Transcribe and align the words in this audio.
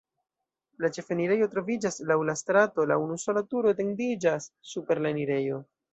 La 0.85 0.89
ĉefenirejo 0.95 1.47
troviĝas 1.51 2.01
laŭ 2.11 2.17
la 2.29 2.35
strato, 2.41 2.85
la 2.93 2.99
unusola 3.05 3.45
turo 3.53 3.75
etendiĝas 3.77 4.49
super 4.73 5.03
la 5.05 5.13
enirejo. 5.17 5.63